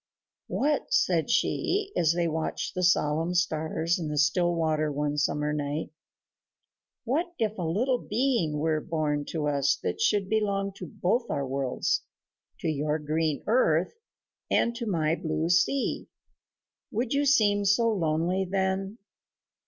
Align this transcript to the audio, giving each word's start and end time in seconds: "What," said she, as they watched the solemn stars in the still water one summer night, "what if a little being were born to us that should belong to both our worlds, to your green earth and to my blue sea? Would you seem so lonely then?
"What," 0.47 0.91
said 0.91 1.29
she, 1.29 1.91
as 1.95 2.13
they 2.13 2.27
watched 2.27 2.73
the 2.73 2.81
solemn 2.81 3.35
stars 3.35 3.99
in 3.99 4.07
the 4.07 4.17
still 4.17 4.55
water 4.55 4.91
one 4.91 5.15
summer 5.15 5.53
night, 5.53 5.91
"what 7.03 7.27
if 7.37 7.55
a 7.59 7.61
little 7.61 7.99
being 7.99 8.57
were 8.57 8.81
born 8.81 9.25
to 9.25 9.45
us 9.47 9.75
that 9.83 10.01
should 10.01 10.27
belong 10.27 10.73
to 10.77 10.87
both 10.87 11.29
our 11.29 11.45
worlds, 11.47 12.01
to 12.61 12.67
your 12.67 12.97
green 12.97 13.43
earth 13.45 13.93
and 14.49 14.75
to 14.77 14.87
my 14.87 15.13
blue 15.13 15.49
sea? 15.49 16.07
Would 16.89 17.13
you 17.13 17.23
seem 17.27 17.63
so 17.63 17.91
lonely 17.91 18.43
then? 18.43 18.97